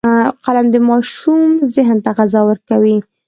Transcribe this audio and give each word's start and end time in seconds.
قلم 0.45 0.67
د 0.71 0.75
ماشوم 0.87 1.49
ذهن 1.75 1.97
ته 2.05 2.09
غذا 2.17 2.41
ورکوي 2.49 2.97